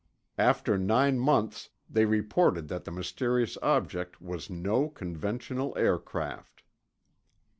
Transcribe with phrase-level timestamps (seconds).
[0.39, 6.63] After nine months, they reported that the mysterious object was no conventional aircraft.